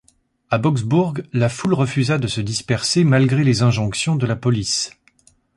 [0.49, 4.93] À Boksburg, la foule refusa de se disperser malgré les injonctions de la police.